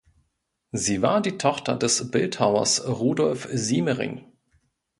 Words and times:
Sie 0.71 1.03
war 1.03 1.21
die 1.21 1.37
Tochter 1.37 1.75
des 1.75 2.09
Bildhauers 2.09 2.83
Rudolf 2.87 3.47
Siemering. 3.53 4.25